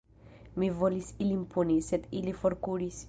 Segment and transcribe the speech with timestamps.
[0.61, 2.99] Mi volis ilin puni, sed ili forkuris.